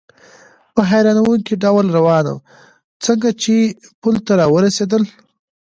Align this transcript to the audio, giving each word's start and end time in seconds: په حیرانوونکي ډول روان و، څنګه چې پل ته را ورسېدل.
په 0.75 0.81
حیرانوونکي 0.89 1.53
ډول 1.63 1.85
روان 1.97 2.25
و، 2.33 2.37
څنګه 3.05 3.29
چې 3.41 3.55
پل 4.01 4.15
ته 4.25 4.33
را 4.39 4.45
ورسېدل. 4.53 5.03